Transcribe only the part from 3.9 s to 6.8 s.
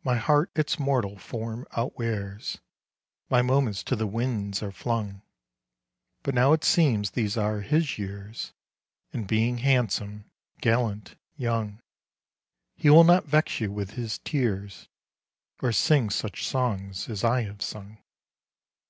the winds are flung But now it